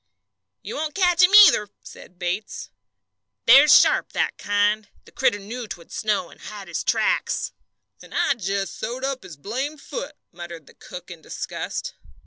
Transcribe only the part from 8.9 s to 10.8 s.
up his blamed foot!" muttered the